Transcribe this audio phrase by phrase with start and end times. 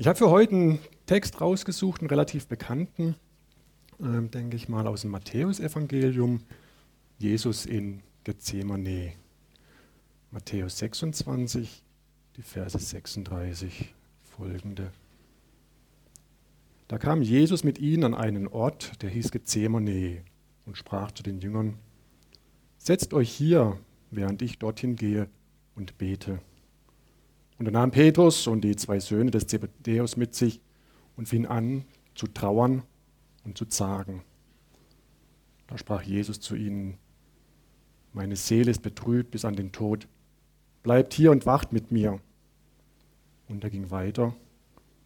[0.00, 3.16] Ich habe für heute einen Text rausgesucht, einen relativ bekannten,
[3.98, 6.40] äh, denke ich mal, aus dem Matthäusevangelium.
[7.18, 9.12] Jesus in Gethsemane.
[10.30, 11.84] Matthäus 26,
[12.34, 13.94] die Verse 36
[14.24, 14.90] folgende.
[16.88, 20.22] Da kam Jesus mit ihnen an einen Ort, der hieß Gethsemane,
[20.64, 21.76] und sprach zu den Jüngern,
[22.78, 23.78] Setzt euch hier,
[24.10, 25.28] während ich dorthin gehe
[25.74, 26.38] und bete.
[27.60, 30.62] Und er nahm Petrus und die zwei Söhne des Zebedäus mit sich
[31.18, 31.84] und fing an
[32.14, 32.84] zu trauern
[33.44, 34.22] und zu zagen.
[35.66, 36.96] Da sprach Jesus zu ihnen,
[38.14, 40.08] meine Seele ist betrübt bis an den Tod,
[40.82, 42.18] bleibt hier und wacht mit mir.
[43.46, 44.34] Und er ging weiter,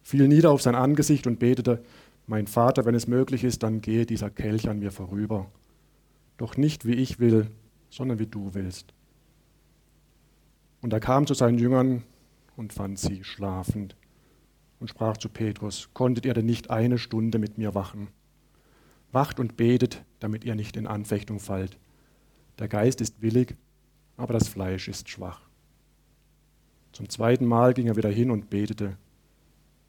[0.01, 1.83] fiel nieder auf sein Angesicht und betete,
[2.25, 5.51] mein Vater, wenn es möglich ist, dann gehe dieser Kelch an mir vorüber.
[6.37, 7.51] Doch nicht wie ich will,
[7.89, 8.93] sondern wie du willst.
[10.81, 12.03] Und er kam zu seinen Jüngern
[12.55, 13.95] und fand sie schlafend
[14.79, 18.09] und sprach zu Petrus, konntet ihr denn nicht eine Stunde mit mir wachen?
[19.11, 21.77] Wacht und betet, damit ihr nicht in Anfechtung fallt.
[22.59, 23.55] Der Geist ist willig,
[24.17, 25.41] aber das Fleisch ist schwach.
[26.91, 28.97] Zum zweiten Mal ging er wieder hin und betete,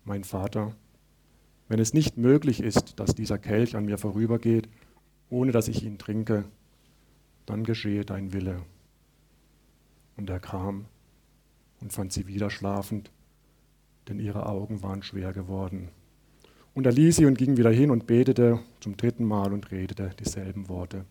[0.05, 0.75] mein Vater,
[1.69, 4.69] wenn es nicht möglich ist, dass dieser Kelch an mir vorübergeht,
[5.31, 6.45] ohne dass ich ihn trinke,
[7.45, 8.63] dann geschehe dein Wille.
[10.17, 10.87] Und er kam
[11.81, 13.11] und fand sie wieder schlafend,
[14.09, 15.89] denn ihre Augen waren schwer geworden.
[16.75, 20.11] Und er ließ sie und ging wieder hin und betete zum dritten Mal und redete
[20.19, 21.05] dieselben Worte.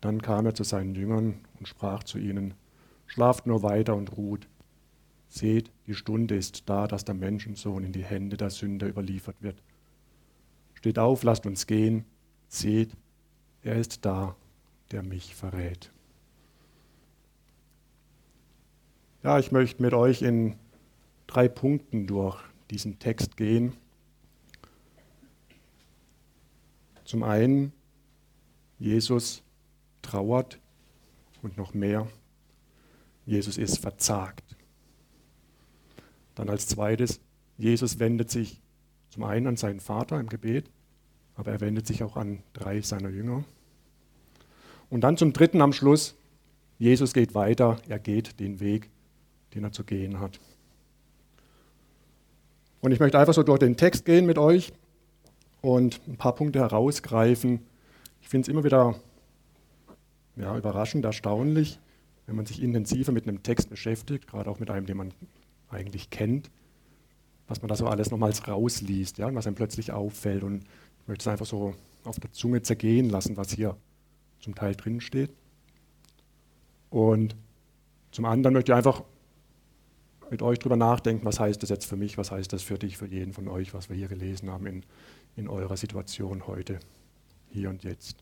[0.00, 2.54] Dann kam er zu seinen Jüngern und sprach zu ihnen,
[3.06, 4.48] Schlaft nur weiter und ruht.
[5.28, 9.62] Seht, die Stunde ist da, dass der Menschensohn in die Hände der Sünder überliefert wird.
[10.72, 12.04] Steht auf, lasst uns gehen.
[12.48, 12.96] Seht,
[13.62, 14.34] er ist da,
[14.92, 15.92] der mich verrät.
[19.22, 20.56] Ja, ich möchte mit euch in
[21.28, 23.72] drei Punkten durch diesen Text gehen.
[27.04, 27.72] Zum einen,
[28.80, 29.44] Jesus
[30.02, 30.58] trauert
[31.40, 32.08] und noch mehr,
[33.24, 34.56] Jesus ist verzagt.
[36.34, 37.20] Dann als zweites,
[37.58, 38.60] Jesus wendet sich
[39.10, 40.68] zum einen an seinen Vater im Gebet,
[41.36, 43.44] aber er wendet sich auch an drei seiner Jünger.
[44.90, 46.16] Und dann zum dritten am Schluss,
[46.80, 48.90] Jesus geht weiter, er geht den Weg,
[49.54, 50.40] den er zu gehen hat.
[52.80, 54.72] Und ich möchte einfach so durch den Text gehen mit euch
[55.60, 57.60] und ein paar Punkte herausgreifen.
[58.20, 58.96] Ich finde es immer wieder
[60.36, 61.78] ja, überraschend, erstaunlich,
[62.26, 65.14] wenn man sich intensiver mit einem Text beschäftigt, gerade auch mit einem, den man
[65.70, 66.50] eigentlich kennt,
[67.46, 70.42] was man da so alles nochmals rausliest ja, und was einem plötzlich auffällt.
[70.42, 70.64] Und
[71.02, 71.74] ich möchte es einfach so
[72.04, 73.76] auf der Zunge zergehen lassen, was hier
[74.40, 75.30] zum Teil drin steht.
[76.90, 77.36] Und
[78.10, 79.04] zum anderen möchte ich einfach
[80.32, 82.96] mit euch drüber nachdenken, was heißt das jetzt für mich, was heißt das für dich,
[82.96, 84.82] für jeden von euch, was wir hier gelesen haben in,
[85.36, 86.80] in eurer Situation heute,
[87.50, 88.16] hier und jetzt.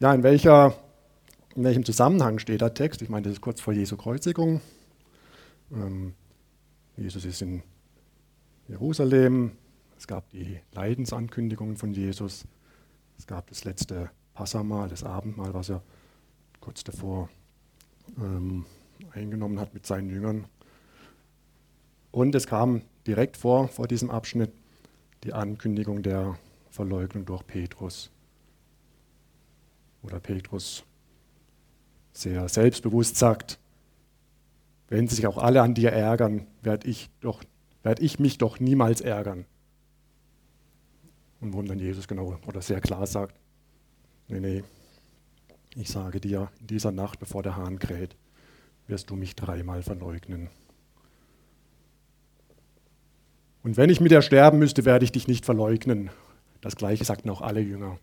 [0.00, 0.74] Ja, in, welcher,
[1.56, 3.00] in welchem Zusammenhang steht der Text?
[3.00, 4.60] Ich meine, das ist kurz vor Jesu Kreuzigung.
[5.72, 6.12] Ähm,
[6.98, 7.62] Jesus ist in
[8.68, 9.52] Jerusalem.
[9.96, 12.44] Es gab die Leidensankündigungen von Jesus.
[13.16, 15.82] Es gab das letzte Passamal, das Abendmahl, was er
[16.60, 17.30] kurz davor
[18.18, 18.64] ähm,
[19.12, 20.46] eingenommen hat mit seinen Jüngern.
[22.10, 24.52] Und es kam direkt vor, vor diesem Abschnitt,
[25.24, 26.38] die Ankündigung der
[26.70, 28.10] Verleugnung durch Petrus.
[30.02, 30.84] Oder Petrus
[32.12, 33.58] sehr selbstbewusst sagt,
[34.88, 37.10] wenn sich auch alle an dir ärgern, werde ich,
[37.82, 39.44] werd ich mich doch niemals ärgern.
[41.40, 43.34] Und wo dann Jesus genau oder sehr klar sagt,
[44.28, 44.64] nee, nee,
[45.74, 48.16] ich sage dir, in dieser Nacht, bevor der Hahn kräht,
[48.86, 50.50] wirst du mich dreimal verleugnen.
[53.62, 56.10] Und wenn ich mit dir sterben müsste, werde ich dich nicht verleugnen.
[56.60, 57.98] Das gleiche sagten auch alle Jünger.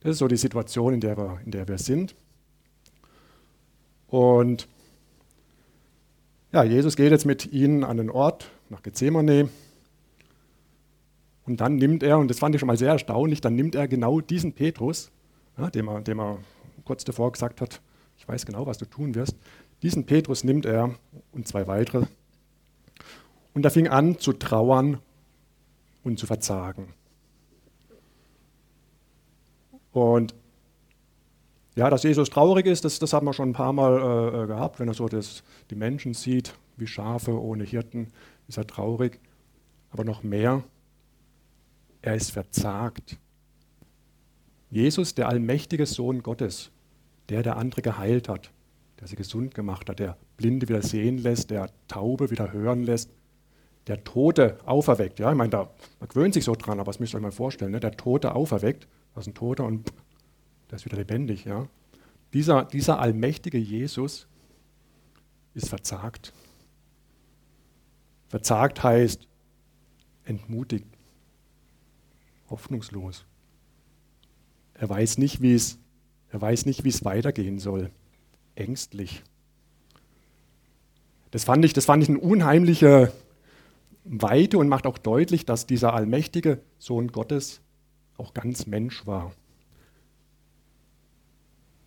[0.00, 2.14] Das ist so die Situation, in der wir, in der wir sind.
[4.08, 4.68] Und
[6.52, 9.48] ja, Jesus geht jetzt mit ihnen an den Ort nach Gethsemane.
[11.46, 13.88] Und dann nimmt er, und das fand ich schon mal sehr erstaunlich, dann nimmt er
[13.88, 15.10] genau diesen Petrus,
[15.56, 16.38] ja, dem, er, dem er
[16.84, 17.80] kurz davor gesagt hat,
[18.16, 19.36] ich weiß genau, was du tun wirst.
[19.82, 20.94] Diesen Petrus nimmt er
[21.32, 22.06] und zwei weitere.
[23.54, 24.98] Und er fing an zu trauern
[26.04, 26.94] und zu verzagen.
[29.92, 30.34] Und
[31.74, 34.46] ja, dass Jesus traurig ist, das, das haben wir schon ein paar Mal äh, äh,
[34.46, 34.78] gehabt.
[34.78, 38.08] Wenn er so das, die Menschen sieht, wie Schafe ohne Hirten,
[38.46, 39.18] ist er traurig.
[39.90, 40.64] Aber noch mehr,
[42.02, 43.18] er ist verzagt.
[44.72, 46.70] Jesus, der allmächtige Sohn Gottes,
[47.28, 48.50] der der andere geheilt hat,
[48.98, 53.10] der sie gesund gemacht hat, der Blinde wieder sehen lässt, der Taube wieder hören lässt,
[53.86, 55.18] der Tote auferweckt.
[55.18, 55.70] Ja, ich meine, da,
[56.00, 57.72] man gewöhnt sich so dran, aber das müsst ihr euch mal vorstellen.
[57.72, 57.80] Ne?
[57.80, 59.92] Der Tote auferweckt, das ist ein Toter und
[60.70, 61.44] der ist wieder lebendig.
[61.44, 61.68] Ja?
[62.32, 64.26] Dieser, dieser allmächtige Jesus
[65.52, 66.32] ist verzagt.
[68.28, 69.28] Verzagt heißt
[70.24, 70.86] entmutigt,
[72.48, 73.26] hoffnungslos.
[74.82, 75.78] Er weiß nicht, wie es,
[76.32, 77.92] er weiß nicht, wie es weitergehen soll.
[78.56, 79.22] Ängstlich.
[81.30, 83.12] Das fand ich, das fand ich eine unheimliche
[84.02, 87.60] Weite und macht auch deutlich, dass dieser allmächtige Sohn Gottes
[88.16, 89.30] auch ganz Mensch war.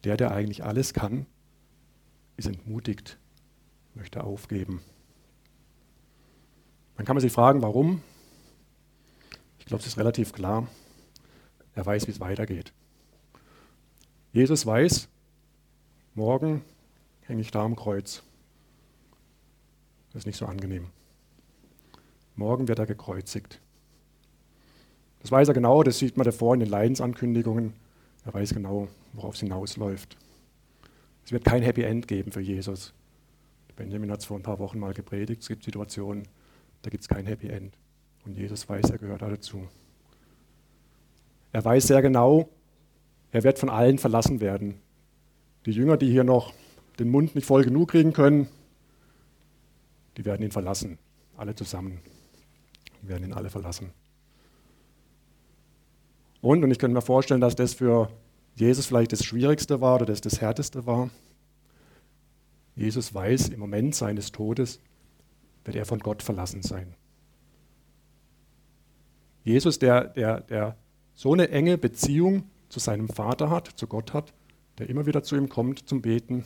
[0.05, 1.25] Der, der eigentlich alles kann,
[2.37, 3.17] ist entmutigt,
[3.93, 4.79] möchte aufgeben.
[6.95, 8.01] Dann kann man sich fragen, warum?
[9.59, 10.69] Ich glaube, es ist relativ klar.
[11.73, 12.71] Er weiß, wie es weitergeht.
[14.35, 15.07] Jesus weiß,
[16.13, 16.61] morgen
[17.21, 18.21] hänge ich da am Kreuz.
[20.11, 20.87] Das ist nicht so angenehm.
[22.35, 23.61] Morgen wird er gekreuzigt.
[25.21, 27.71] Das weiß er genau, das sieht man davor in den Leidensankündigungen.
[28.25, 30.17] Er weiß genau, worauf es hinausläuft.
[31.23, 32.93] Es wird kein Happy End geben für Jesus.
[33.77, 35.43] Benjamin hat es vor ein paar Wochen mal gepredigt.
[35.43, 36.27] Es gibt Situationen,
[36.81, 37.73] da gibt es kein Happy End.
[38.25, 39.65] Und Jesus weiß, er gehört da dazu.
[41.53, 42.49] Er weiß sehr genau,
[43.35, 44.75] er wird von allen verlassen werden.
[45.65, 46.53] Die Jünger, die hier noch
[46.99, 48.47] den Mund nicht voll genug kriegen können,
[50.15, 50.97] die werden ihn verlassen.
[51.35, 51.99] Alle zusammen.
[53.01, 53.91] Die werden ihn alle verlassen.
[56.39, 58.09] Und, und ich könnte mir vorstellen, dass das für
[58.55, 61.09] Jesus vielleicht das Schwierigste war oder das das Härteste war.
[62.73, 64.79] Jesus weiß, im Moment seines Todes
[65.65, 66.95] wird er von Gott verlassen sein.
[69.43, 70.77] Jesus, der, der, der
[71.13, 74.33] so eine enge Beziehung zu seinem Vater hat, zu Gott hat,
[74.79, 76.43] der immer wieder zu ihm kommt zum Beten,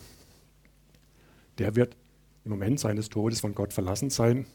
[1.58, 1.98] der wird
[2.46, 4.46] im Moment seines Todes von Gott verlassen sein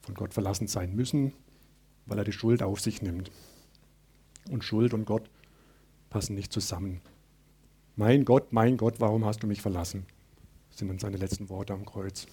[0.00, 1.34] von Gott verlassen sein müssen,
[2.06, 3.30] weil er die Schuld auf sich nimmt.
[4.48, 5.28] Und Schuld und Gott
[6.08, 7.02] passen nicht zusammen.
[7.94, 10.06] Mein Gott, mein Gott, warum hast du mich verlassen?
[10.70, 12.26] Sind dann seine letzten Worte am Kreuz.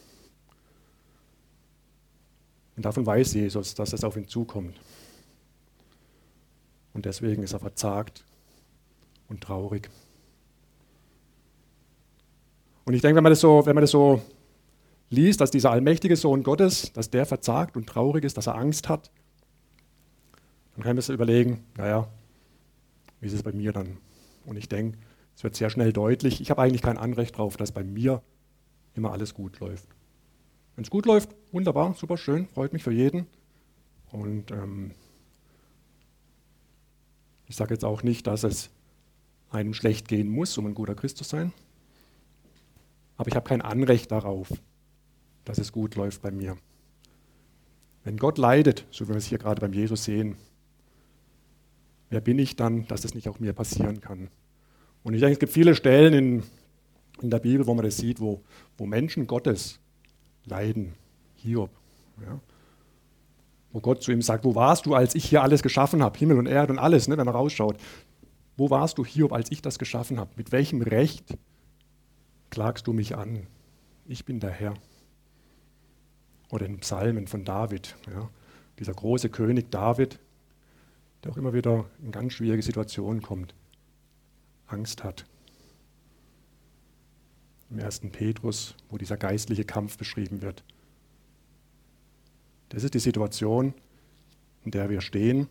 [2.78, 4.80] Und davon weiß Jesus, dass es auf ihn zukommt.
[6.94, 8.24] Und deswegen ist er verzagt
[9.30, 9.90] und traurig.
[12.86, 14.22] Und ich denke, wenn man das so, wenn man das so
[15.10, 18.90] liest, dass dieser allmächtige Sohn Gottes, dass der verzagt und traurig ist, dass er Angst
[18.90, 19.12] hat,
[20.76, 22.08] dann kann man sich überlegen, naja,
[23.22, 23.98] wie ist es bei mir dann?
[24.46, 24.98] Und ich denke,
[25.36, 28.22] es wird sehr schnell deutlich, ich habe eigentlich kein Anrecht darauf, dass bei mir
[28.96, 29.88] immer alles gut läuft.
[30.76, 33.28] Wenn es gut läuft, wunderbar, super schön, freut mich für jeden.
[34.12, 34.92] Und ähm,
[37.48, 38.72] ich sage jetzt auch nicht, dass es
[39.54, 41.54] einem schlecht gehen muss, um ein guter Christ zu sein.
[43.18, 44.50] Aber ich habe kein Anrecht darauf,
[45.46, 46.58] dass es gut läuft bei mir.
[48.04, 50.36] Wenn Gott leidet, so wie wir es hier gerade beim Jesus sehen,
[52.10, 54.30] wer bin ich dann, dass das nicht auch mir passieren kann?
[55.04, 56.44] Und ich denke, es gibt viele Stellen in,
[57.22, 58.42] in der Bibel, wo man das sieht, wo,
[58.78, 59.80] wo Menschen Gottes
[60.46, 60.94] leiden.
[61.36, 61.70] Hiob.
[62.22, 62.40] Ja.
[63.72, 66.38] Wo Gott zu ihm sagt, wo warst du, als ich hier alles geschaffen habe, Himmel
[66.38, 67.78] und Erde und alles, ne, wenn man rausschaut.
[68.56, 70.32] Wo warst du, Hiob, als ich das geschaffen habe?
[70.36, 71.38] Mit welchem Recht
[72.50, 73.48] klagst du mich an?
[74.06, 74.76] Ich bin der Herr
[76.50, 77.96] oder in Psalmen von David.
[78.12, 78.30] Ja.
[78.78, 80.20] Dieser große König David,
[81.24, 83.56] der auch immer wieder in ganz schwierige Situationen kommt,
[84.68, 85.26] Angst hat.
[87.72, 90.64] Im ersten Petrus, wo dieser geistliche Kampf beschrieben wird.
[92.70, 93.74] Das ist die Situation,
[94.64, 95.48] in der wir stehen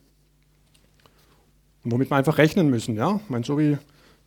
[1.83, 2.95] womit wir einfach rechnen müssen.
[2.95, 3.19] Ja?
[3.23, 3.77] Ich meine, so wie,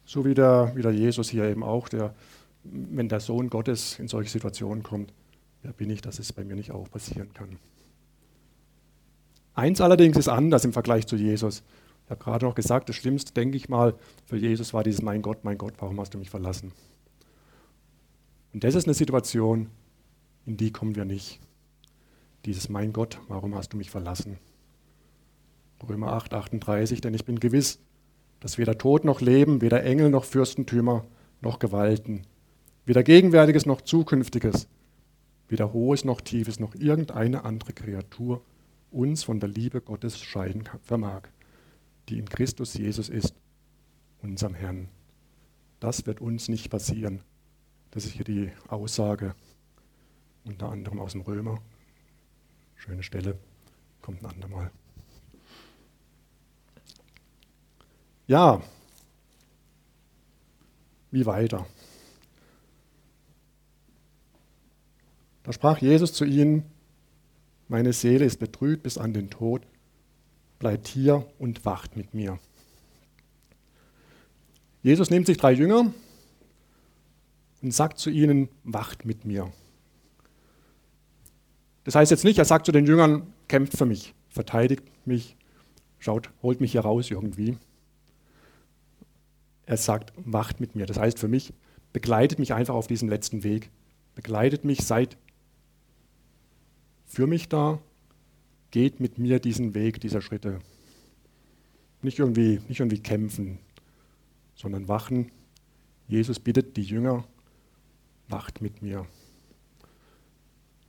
[0.04, 2.14] so wie, der, wie der Jesus hier eben auch, der,
[2.64, 5.12] wenn der Sohn Gottes in solche Situationen kommt,
[5.62, 7.58] wer bin ich, dass es bei mir nicht auch passieren kann.
[9.54, 11.62] Eins allerdings ist anders im Vergleich zu Jesus.
[12.04, 13.94] Ich habe gerade noch gesagt, das Schlimmste, denke ich mal,
[14.26, 16.72] für Jesus war dieses Mein Gott, mein Gott, warum hast du mich verlassen?
[18.52, 19.70] Und das ist eine Situation,
[20.44, 21.40] in die kommen wir nicht.
[22.44, 24.38] Dieses Mein Gott, warum hast du mich verlassen?
[25.82, 27.80] Römer 8, 38, denn ich bin gewiss,
[28.40, 31.04] dass weder Tod noch Leben, weder Engel noch Fürstentümer
[31.40, 32.22] noch Gewalten,
[32.84, 34.68] weder Gegenwärtiges noch Zukünftiges,
[35.48, 38.42] weder Hohes noch Tiefes noch irgendeine andere Kreatur
[38.90, 41.22] uns von der Liebe Gottes scheiden vermag,
[42.08, 43.34] die in Christus Jesus ist,
[44.22, 44.88] unserem Herrn.
[45.80, 47.20] Das wird uns nicht passieren.
[47.90, 49.34] Das ist hier die Aussage
[50.44, 51.60] unter anderem aus dem Römer.
[52.76, 53.38] Schöne Stelle,
[54.00, 54.70] kommt ein andermal.
[58.26, 58.60] Ja,
[61.12, 61.66] wie weiter?
[65.44, 66.64] Da sprach Jesus zu ihnen,
[67.68, 69.62] meine Seele ist betrübt bis an den Tod,
[70.58, 72.38] bleibt hier und wacht mit mir.
[74.82, 75.92] Jesus nimmt sich drei Jünger
[77.62, 79.52] und sagt zu ihnen, wacht mit mir.
[81.84, 85.36] Das heißt jetzt nicht, er sagt zu den Jüngern, kämpft für mich, verteidigt mich,
[86.00, 87.56] schaut, holt mich hier raus irgendwie.
[89.66, 90.86] Er sagt, wacht mit mir.
[90.86, 91.52] Das heißt für mich,
[91.92, 93.70] begleitet mich einfach auf diesem letzten Weg.
[94.14, 95.18] Begleitet mich, seid
[97.04, 97.78] für mich da,
[98.70, 100.60] geht mit mir diesen Weg dieser Schritte.
[102.02, 103.58] Nicht irgendwie, nicht irgendwie kämpfen,
[104.54, 105.30] sondern wachen.
[106.08, 107.24] Jesus bittet die Jünger,
[108.28, 109.06] wacht mit mir.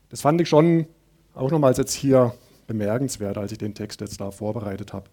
[0.10, 0.88] Das fand ich schon
[1.34, 2.34] auch nochmals jetzt hier
[2.68, 5.10] bemerkenswert, als ich den Text jetzt da vorbereitet habe.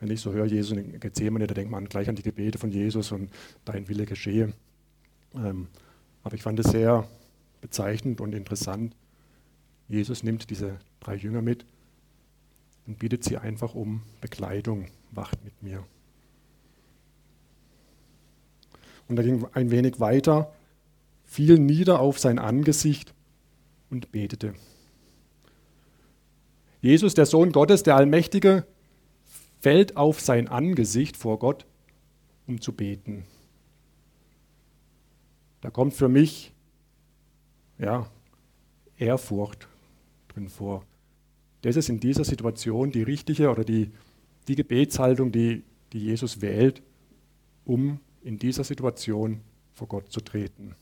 [0.00, 2.70] Wenn ich so höre, Jesus in Gethsemane, da denkt man gleich an die Gebete von
[2.70, 3.30] Jesus und
[3.64, 4.52] dein Wille geschehe.
[5.34, 5.68] Ähm,
[6.22, 7.08] aber ich fand es sehr
[7.60, 8.94] bezeichnend und interessant.
[9.88, 11.64] Jesus nimmt diese drei Jünger mit
[12.86, 15.84] und bittet sie einfach um Begleitung, wacht mit mir.
[19.08, 20.52] Und er ging ein wenig weiter,
[21.24, 23.14] fiel nieder auf sein Angesicht
[23.90, 24.54] und betete.
[26.80, 28.64] Jesus, der Sohn Gottes, der Allmächtige,
[29.60, 31.66] fällt auf sein Angesicht vor Gott,
[32.46, 33.24] um zu beten.
[35.60, 36.52] Da kommt für mich
[37.78, 38.08] ja,
[38.96, 39.68] Ehrfurcht
[40.28, 40.84] drin vor.
[41.62, 43.90] Das ist in dieser Situation die richtige oder die,
[44.46, 46.82] die Gebetshaltung, die, die Jesus wählt,
[47.64, 49.40] um in dieser Situation
[49.74, 50.74] vor Gott zu treten.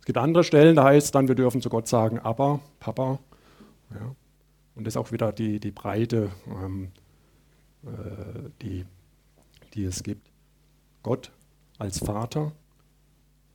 [0.00, 3.18] Es gibt andere Stellen, da heißt es dann, wir dürfen zu Gott sagen, aber, Papa.
[3.90, 4.14] Ja.
[4.74, 7.05] Und das ist auch wieder die, die Breite, ähm, äh,
[8.62, 8.84] die,
[9.74, 10.30] die es gibt.
[11.02, 11.30] Gott
[11.78, 12.52] als Vater,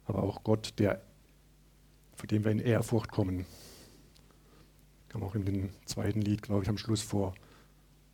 [0.05, 1.01] aber auch Gott, der,
[2.15, 3.45] vor dem wir in Ehrfurcht kommen.
[5.09, 7.33] Kam auch in dem zweiten Lied, glaube ich, am Schluss vor.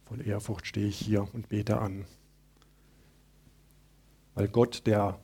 [0.06, 2.06] Voll Ehrfurcht stehe ich hier und bete an.
[4.34, 5.20] Weil Gott, der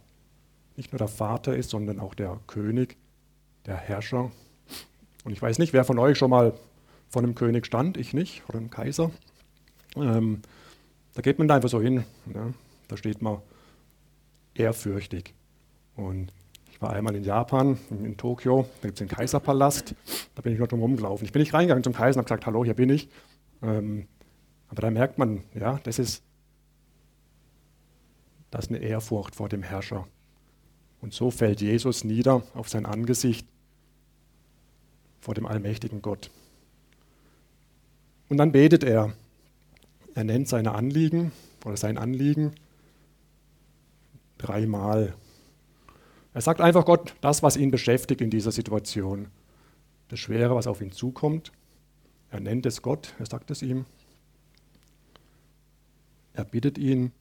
[0.76, 2.98] nicht nur der Vater ist, sondern auch der König,
[3.66, 4.32] der Herrscher.
[5.24, 6.54] Und ich weiß nicht, wer von euch schon mal
[7.10, 9.12] vor einem König stand, ich nicht, oder einem Kaiser.
[9.96, 10.42] Ähm,
[11.14, 12.04] da geht man da einfach so hin.
[12.34, 12.54] Ja.
[12.88, 13.40] Da steht man
[14.54, 15.34] ehrfürchtig.
[15.96, 16.34] Und
[16.72, 19.96] ich war einmal in Japan, in, in Tokio, da gibt es den Kaiserpalast.
[20.36, 21.26] Da bin ich nur drum rumgelaufen.
[21.26, 23.10] Ich bin nicht reingegangen zum Kaiser und habe gesagt, hallo, hier bin ich.
[23.62, 24.08] Ähm,
[24.68, 26.24] aber da merkt man, ja, das ist
[28.54, 30.08] das ist eine Ehrfurcht vor dem Herrscher.
[31.02, 33.48] Und so fällt Jesus nieder auf sein Angesicht
[35.20, 36.30] vor dem allmächtigen Gott.
[38.30, 39.14] Und dann betet er.
[40.16, 41.32] Er nennt seine Anliegen
[41.66, 42.54] oder sein Anliegen
[44.38, 45.16] dreimal.
[46.34, 49.28] Er sagt einfach Gott das, was ihn beschäftigt in dieser Situation.
[50.10, 51.52] Das Schwere, was auf ihn zukommt.
[52.30, 53.86] Er nennt es Gott, er sagt es ihm.
[56.34, 57.12] Er bittet ihn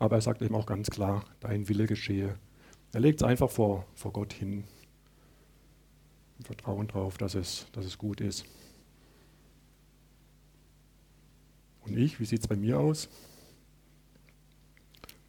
[0.00, 2.36] aber er sagt eben auch ganz klar, dein Wille geschehe.
[2.92, 4.64] Er legt es einfach vor, vor Gott hin.
[6.42, 8.46] Vertrauen darauf, dass es, dass es gut ist.
[11.90, 13.08] Und ich, wie sieht es bei mir aus?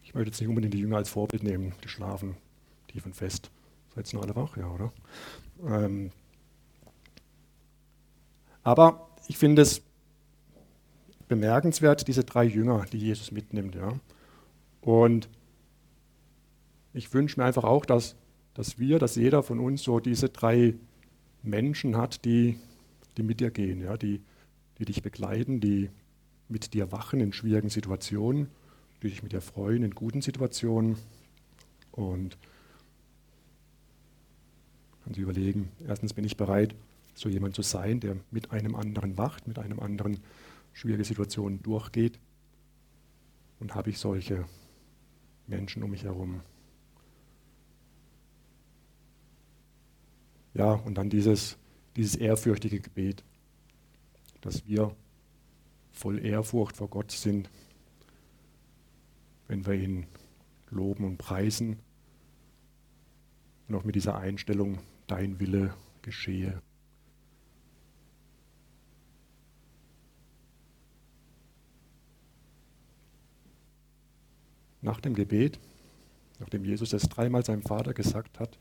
[0.04, 2.36] Ich möchte jetzt nicht unbedingt die Jünger als Vorbild nehmen, die schlafen
[2.86, 3.50] tief und fest.
[3.96, 4.56] Seid ihr noch alle wach?
[4.56, 4.92] Ja, oder?
[5.66, 6.12] Ähm
[8.62, 9.82] aber ich finde es
[11.26, 13.74] bemerkenswert, diese drei Jünger, die Jesus mitnimmt.
[13.74, 13.98] Ja.
[14.82, 15.28] Und
[16.92, 18.14] ich wünsche mir einfach auch, dass,
[18.54, 20.74] dass wir, dass jeder von uns so diese drei
[21.42, 22.56] Menschen hat, die,
[23.16, 24.22] die mit dir gehen, ja, die,
[24.78, 25.90] die dich begleiten, die
[26.52, 28.48] mit dir wachen in schwierigen Situationen,
[29.02, 30.96] die dich mit dir freuen in guten Situationen.
[31.90, 32.38] Und
[35.02, 36.74] kann sich überlegen, erstens bin ich bereit,
[37.14, 40.18] so jemand zu sein, der mit einem anderen wacht, mit einem anderen
[40.72, 42.18] schwierige Situationen durchgeht.
[43.58, 44.44] Und habe ich solche
[45.46, 46.40] Menschen um mich herum.
[50.54, 51.56] Ja, und dann dieses,
[51.96, 53.24] dieses ehrfürchtige Gebet,
[54.40, 54.94] dass wir
[55.92, 57.48] voll Ehrfurcht vor Gott sind,
[59.48, 60.06] wenn wir ihn
[60.70, 61.78] loben und preisen
[63.68, 66.60] und auch mit dieser Einstellung, dein Wille geschehe.
[74.82, 75.58] nach dem Gebet,
[76.40, 78.58] nachdem Jesus es dreimal seinem Vater gesagt hat,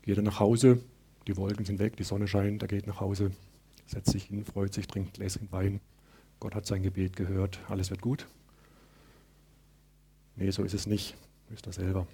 [0.00, 0.82] geht er nach Hause,
[1.26, 3.30] die Wolken sind weg, die Sonne scheint, er geht nach Hause,
[3.92, 5.80] setzt sich hin, freut sich, trinkt Gläschen Wein.
[6.40, 8.26] Gott hat sein Gebet gehört, alles wird gut.
[10.34, 11.14] Nee, so ist es nicht,
[11.50, 12.06] wisst ihr selber.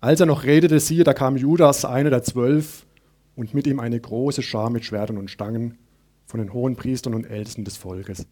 [0.00, 2.84] Als er noch redete, siehe, da kam Judas, einer der zwölf,
[3.36, 5.78] und mit ihm eine große Schar mit Schwertern und Stangen
[6.26, 8.26] von den hohen Priestern und Ältesten des Volkes.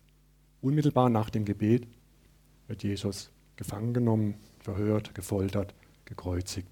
[0.61, 1.89] Unmittelbar nach dem Gebet
[2.69, 5.75] wird Jesus gefangen genommen, verhört, gefoltert,
[6.05, 6.69] gekreuzigt.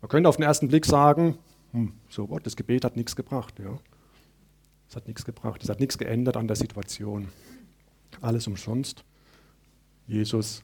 [0.00, 1.38] Man könnte auf den ersten Blick sagen,
[1.72, 3.58] hm, so what, das Gebet hat nichts gebracht.
[3.58, 3.78] Ja.
[4.88, 7.28] Es hat nichts gebracht, es hat nichts geändert an der Situation.
[8.20, 9.04] Alles umsonst.
[10.06, 10.62] Jesus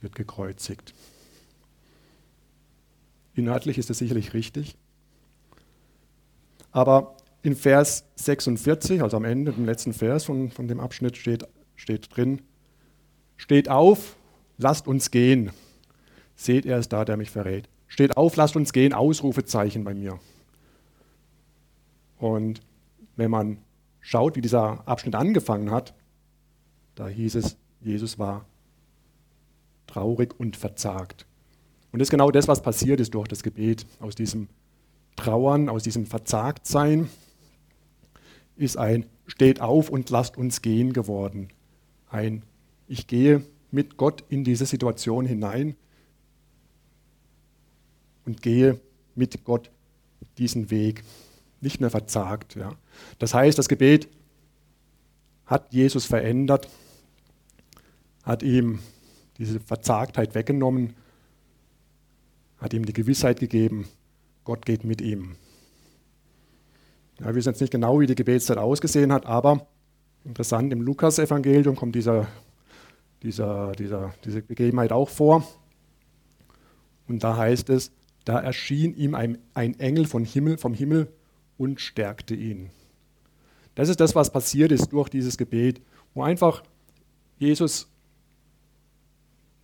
[0.00, 0.92] wird gekreuzigt.
[3.34, 4.76] Inhaltlich ist es sicherlich richtig.
[6.72, 11.46] Aber in Vers 46, also am Ende, im letzten Vers von, von dem Abschnitt, steht,
[11.74, 12.42] steht drin,
[13.36, 14.16] steht auf,
[14.58, 15.50] lasst uns gehen.
[16.36, 17.68] Seht, er ist da, der mich verrät.
[17.90, 20.20] Steht auf, lasst uns gehen, Ausrufezeichen bei mir.
[22.18, 22.60] Und
[23.16, 23.58] wenn man
[24.00, 25.92] schaut, wie dieser Abschnitt angefangen hat,
[26.94, 28.46] da hieß es, Jesus war
[29.88, 31.26] traurig und verzagt.
[31.90, 33.84] Und das ist genau das, was passiert ist durch das Gebet.
[33.98, 34.48] Aus diesem
[35.16, 37.10] Trauern, aus diesem Verzagtsein
[38.56, 41.48] ist ein Steht auf und lasst uns gehen geworden.
[42.08, 42.44] Ein
[42.86, 45.74] Ich gehe mit Gott in diese Situation hinein
[48.24, 48.80] und gehe
[49.14, 49.70] mit Gott
[50.38, 51.04] diesen Weg.
[51.60, 52.56] Nicht mehr verzagt.
[52.56, 52.72] Ja.
[53.18, 54.08] Das heißt, das Gebet
[55.46, 56.68] hat Jesus verändert,
[58.22, 58.78] hat ihm
[59.36, 60.94] diese Verzagtheit weggenommen,
[62.58, 63.88] hat ihm die Gewissheit gegeben,
[64.44, 65.36] Gott geht mit ihm.
[67.18, 69.66] Ja, wir wissen jetzt nicht genau, wie die Gebetszeit ausgesehen hat, aber
[70.24, 72.28] interessant, im Lukas-Evangelium kommt dieser,
[73.22, 75.46] dieser, dieser, diese Begebenheit auch vor.
[77.08, 77.92] Und da heißt es,
[78.24, 81.12] da erschien ihm ein, ein Engel vom Himmel, vom Himmel
[81.58, 82.70] und stärkte ihn.
[83.74, 85.80] Das ist das, was passiert ist durch dieses Gebet,
[86.14, 86.62] wo einfach
[87.38, 87.88] Jesus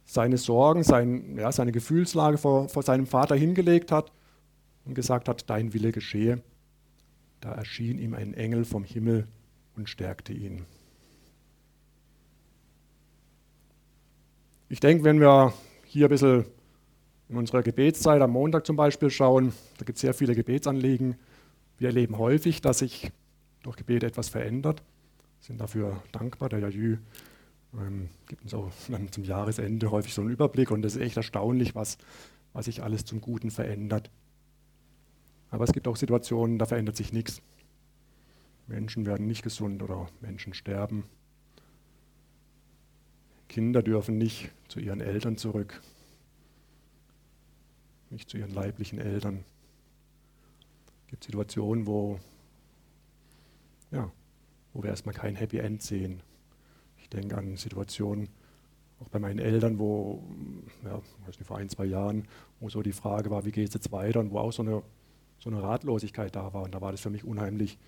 [0.04, 4.12] seine Sorgen, sein, ja, seine Gefühlslage vor, vor seinem Vater hingelegt hat
[4.84, 6.42] und gesagt hat, dein Wille geschehe.
[7.40, 9.26] Da erschien ihm ein Engel vom Himmel
[9.76, 10.64] und stärkte ihn.
[14.68, 15.52] Ich denke, wenn wir
[15.84, 16.46] hier ein bisschen
[17.28, 21.16] in unserer Gebetszeit am Montag zum Beispiel schauen, da gibt es sehr viele Gebetsanliegen.
[21.78, 23.10] Wir erleben häufig, dass sich
[23.62, 24.82] durch Gebet etwas verändert,
[25.40, 26.48] sind dafür dankbar.
[26.48, 26.98] Der Jajü
[27.74, 31.16] ähm, gibt uns auch dann zum Jahresende häufig so einen Überblick und es ist echt
[31.16, 31.98] erstaunlich, was,
[32.52, 34.10] was sich alles zum Guten verändert.
[35.50, 37.42] Aber es gibt auch Situationen, da verändert sich nichts.
[38.66, 41.04] Menschen werden nicht gesund oder Menschen sterben.
[43.48, 45.80] Kinder dürfen nicht zu ihren Eltern zurück,
[48.16, 49.44] nicht zu ihren leiblichen Eltern.
[51.04, 52.18] Es gibt Situationen, wo,
[53.90, 54.10] ja,
[54.72, 56.22] wo wir erstmal kein Happy End sehen.
[56.96, 58.30] Ich denke an Situationen,
[59.00, 60.24] auch bei meinen Eltern, wo,
[60.82, 62.26] ja, nicht, vor ein, zwei Jahren,
[62.58, 64.82] wo so die Frage war, wie geht es jetzt weiter und wo auch so eine,
[65.38, 66.62] so eine Ratlosigkeit da war.
[66.62, 67.78] Und da war das für mich unheimlich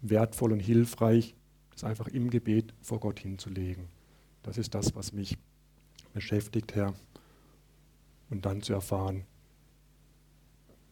[0.00, 1.34] wertvoll und hilfreich,
[1.72, 3.88] das einfach im Gebet vor Gott hinzulegen.
[4.42, 5.36] Das ist das, was mich
[6.14, 6.94] beschäftigt, Herr.
[8.30, 9.26] Und dann zu erfahren,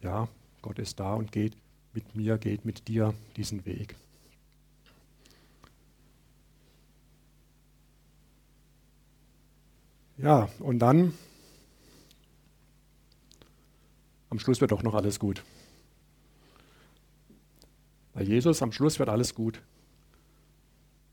[0.02, 0.28] ja,
[0.60, 1.56] Gott ist da und geht
[1.92, 3.96] mit mir, geht mit dir diesen Weg.
[10.18, 11.14] Ja, und dann,
[14.30, 15.42] am Schluss wird doch noch alles gut.
[18.12, 19.60] Bei Jesus am Schluss wird alles gut.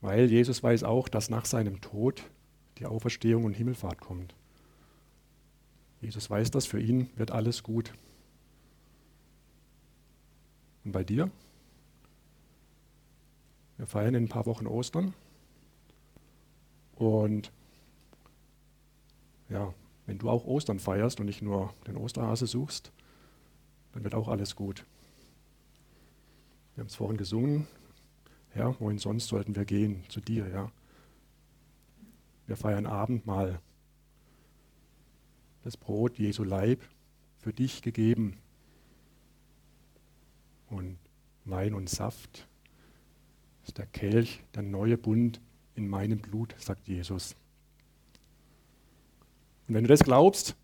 [0.02, 2.24] Weil Jesus weiß auch, dass nach seinem Tod
[2.78, 4.34] die Auferstehung und Himmelfahrt kommt.
[6.02, 7.94] Jesus weiß das, für ihn wird alles gut.
[10.90, 11.30] Und bei dir?
[13.78, 15.14] Wir feiern in ein paar Wochen Ostern.
[16.96, 17.52] Und
[19.50, 19.72] ja,
[20.08, 22.92] wenn du auch Ostern feierst und nicht nur den Osterhase suchst,
[23.92, 24.84] dann wird auch alles gut.
[26.74, 27.68] Wir haben es vorhin gesungen.
[28.56, 30.04] Ja, wohin sonst sollten wir gehen?
[30.10, 30.72] Zu dir, ja.
[32.48, 33.62] Wir feiern Abendmahl.
[35.64, 36.82] Das Brot Jesu Leib
[37.38, 38.40] für dich gegeben.
[40.70, 40.98] Und
[41.46, 42.48] Wein und Saft
[43.66, 45.42] ist der Kelch, der neue Bund
[45.76, 47.36] in meinem Blut, sagt Jesus.
[49.68, 50.56] Und wenn du das glaubst,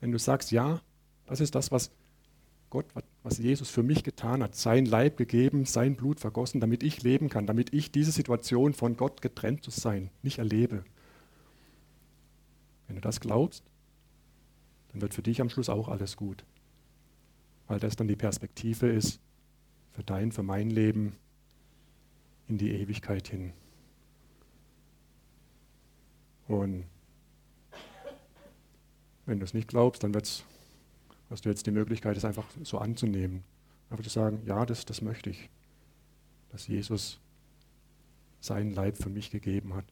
[0.00, 0.80] wenn du sagst, ja,
[1.26, 1.90] das ist das, was
[2.70, 2.86] Gott,
[3.22, 7.28] was Jesus für mich getan hat, sein Leib gegeben, sein Blut vergossen, damit ich leben
[7.28, 10.84] kann, damit ich diese Situation von Gott getrennt zu sein nicht erlebe.
[12.86, 13.64] Wenn du das glaubst,
[14.92, 16.44] dann wird für dich am Schluss auch alles gut,
[17.66, 19.20] weil das dann die Perspektive ist
[19.92, 21.16] für dein, für mein Leben
[22.48, 23.52] in die Ewigkeit hin.
[26.46, 26.84] Und
[29.26, 30.44] Wenn du es nicht glaubst, dann wird's,
[31.30, 33.42] hast du jetzt die Möglichkeit, es einfach so anzunehmen.
[33.90, 35.50] Einfach zu sagen, ja, das, das möchte ich.
[36.52, 37.20] Dass Jesus
[38.40, 39.84] seinen Leib für mich gegeben hat,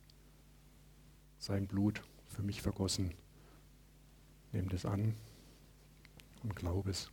[1.39, 3.13] sein Blut für mich vergossen.
[4.53, 5.15] Nimm das an
[6.45, 7.11] und glaub es.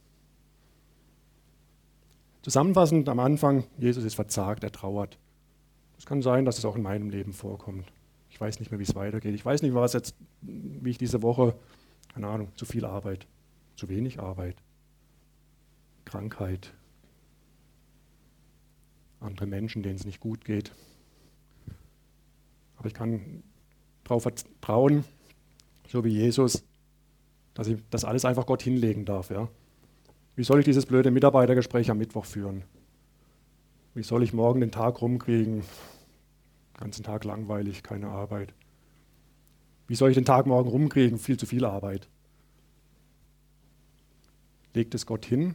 [2.42, 5.18] Zusammenfassend am Anfang, Jesus ist verzagt, er trauert.
[5.98, 7.92] Es kann sein, dass es auch in meinem Leben vorkommt.
[8.30, 9.36] Ich weiß nicht mehr, wie es weitergeht.
[9.36, 11.56] Ich weiß nicht, was jetzt, wie ich diese Woche,
[12.14, 13.28] keine Ahnung, zu viel Arbeit,
[13.76, 14.56] zu wenig Arbeit,
[16.06, 16.74] Krankheit,
[19.20, 20.74] andere Menschen, denen es nicht gut geht.
[22.78, 23.44] Aber ich kann
[24.04, 25.04] darauf vertrauen,
[25.88, 26.64] so wie Jesus,
[27.54, 29.30] dass ich das alles einfach Gott hinlegen darf.
[29.30, 29.50] Ja?
[30.36, 32.64] Wie soll ich dieses blöde Mitarbeitergespräch am Mittwoch führen?
[33.94, 35.64] Wie soll ich morgen den Tag rumkriegen?
[36.82, 38.54] ganzen Tag langweilig, keine Arbeit.
[39.88, 41.20] Wie soll ich den Tag morgen rumkriegen?
[41.20, 42.08] Viel zu viel Arbeit.
[44.74, 45.54] Legt es Gott hin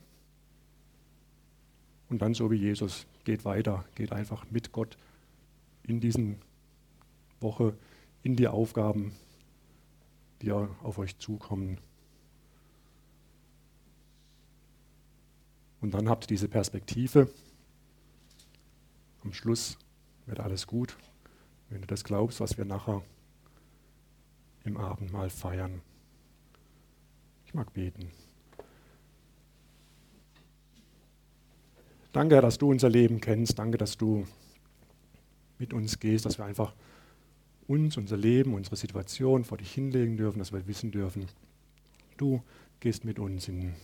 [2.09, 4.97] und dann so wie Jesus, geht weiter, geht einfach mit Gott
[5.83, 6.37] in diesen
[7.41, 7.75] Woche,
[8.23, 9.13] in die Aufgaben,
[10.43, 11.79] die auf euch zukommen.
[15.81, 17.31] Und dann habt ihr diese Perspektive.
[19.23, 19.77] Am Schluss
[20.27, 20.97] wird alles gut,
[21.69, 23.03] wenn du das glaubst, was wir nachher
[24.65, 25.81] im Abendmahl feiern.
[27.47, 28.11] Ich mag beten.
[32.13, 33.59] Danke, dass du unser Leben kennst.
[33.59, 34.27] Danke, dass du
[35.59, 36.75] mit uns gehst, dass wir einfach
[37.67, 41.27] uns, unser Leben, unsere Situation vor dich hinlegen dürfen, dass wir wissen dürfen,
[42.17, 42.43] du
[42.81, 43.75] gehst mit uns in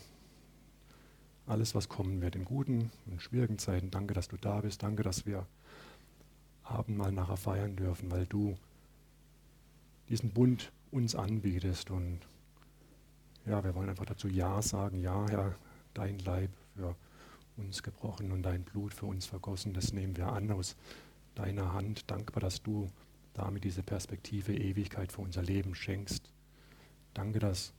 [1.47, 3.91] alles, was kommen wird, in guten und schwierigen Zeiten.
[3.91, 4.83] Danke, dass du da bist.
[4.83, 5.47] Danke, dass wir
[6.63, 8.57] Abendmahl nachher feiern dürfen, weil du
[10.09, 11.91] diesen Bund uns anbietest.
[11.91, 12.21] Und
[13.47, 15.01] ja, wir wollen einfach dazu Ja sagen.
[15.01, 15.57] Ja, Herr,
[15.95, 16.95] dein Leib für
[17.57, 20.77] uns gebrochen und dein Blut für uns vergossen, das nehmen wir an aus
[21.35, 22.11] deiner Hand.
[22.11, 22.89] Dankbar, dass du
[23.35, 26.31] damit diese Perspektive Ewigkeit für unser Leben schenkst.
[27.15, 27.73] Danke, dass,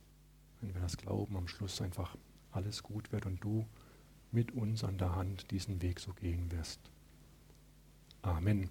[0.60, 2.16] wenn wir das glauben, am Schluss einfach
[2.54, 3.66] alles gut wird und du
[4.32, 6.80] mit uns an der Hand diesen Weg so gehen wirst.
[8.22, 8.70] Amen.